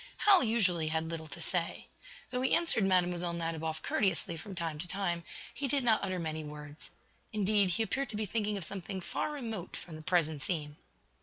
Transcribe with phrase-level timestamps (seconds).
[0.17, 1.85] Hal usually had little to say.
[2.31, 3.33] Though he answered Mlle.
[3.33, 6.89] Nadiboff courteously from time to time, he did not utter many words.
[7.31, 10.77] Indeed, he appeared to be thinking of something far remote from the present scene.